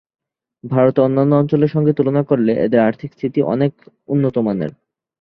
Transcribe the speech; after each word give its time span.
ভারতের 0.63 1.03
অন্যান্য 1.03 1.31
অঞ্চলের 1.35 1.73
সঙ্গে 1.75 1.91
তুলনা 1.93 2.21
করলে 2.23 2.51
এদের 2.65 2.79
আর্থিক 2.79 3.09
স্থিতি 3.13 3.39
অনেক 3.45 3.71
উণ্ণতমানের। 4.09 4.71